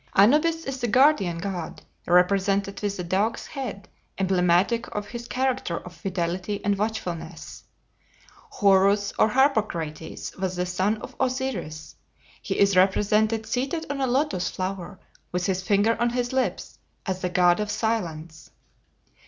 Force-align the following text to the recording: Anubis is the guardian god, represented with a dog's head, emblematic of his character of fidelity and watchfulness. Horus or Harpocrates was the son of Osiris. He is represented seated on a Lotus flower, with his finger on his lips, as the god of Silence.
Anubis 0.15 0.65
is 0.65 0.79
the 0.81 0.87
guardian 0.87 1.37
god, 1.37 1.83
represented 2.07 2.81
with 2.81 2.97
a 2.97 3.03
dog's 3.03 3.45
head, 3.45 3.87
emblematic 4.17 4.87
of 4.95 5.09
his 5.09 5.27
character 5.27 5.77
of 5.77 5.93
fidelity 5.93 6.59
and 6.65 6.75
watchfulness. 6.75 7.65
Horus 8.49 9.13
or 9.19 9.27
Harpocrates 9.29 10.35
was 10.37 10.55
the 10.55 10.65
son 10.65 10.97
of 11.03 11.15
Osiris. 11.19 11.97
He 12.41 12.57
is 12.57 12.75
represented 12.75 13.45
seated 13.45 13.85
on 13.91 14.01
a 14.01 14.07
Lotus 14.07 14.49
flower, 14.49 14.99
with 15.31 15.45
his 15.45 15.61
finger 15.61 15.95
on 16.01 16.09
his 16.09 16.33
lips, 16.33 16.79
as 17.05 17.21
the 17.21 17.29
god 17.29 17.59
of 17.59 17.69
Silence. 17.69 18.49